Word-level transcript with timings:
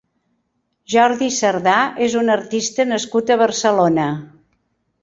Jordi 0.93 1.27
Cerdà 1.39 1.77
és 2.09 2.17
un 2.25 2.35
artista 2.37 2.89
nascut 2.95 3.31
a 3.31 3.39
Barcelona. 3.45 4.11